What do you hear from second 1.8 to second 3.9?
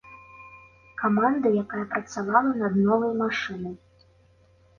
працавала над новай машынай.